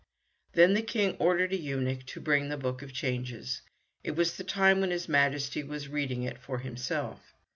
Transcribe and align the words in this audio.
Then 0.53 0.73
the 0.73 0.81
King 0.81 1.15
ordered 1.19 1.53
a 1.53 1.57
eunuch 1.57 2.07
to 2.07 2.19
bring 2.19 2.49
the 2.49 2.57
Book 2.57 2.81
of 2.81 2.91
Changes. 2.91 3.61
It 4.03 4.15
was 4.15 4.35
the 4.35 4.43
time 4.43 4.81
when 4.81 4.89
his 4.89 5.07
Majesty 5.07 5.61
was 5.61 5.89
reading 5.89 6.23
it 6.23 6.39
for 6.39 6.57
himself. 6.57 7.35